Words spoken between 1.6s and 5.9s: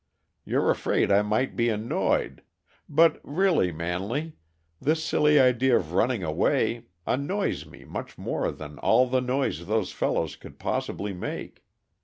annoyed but, really, Manley, this silly idea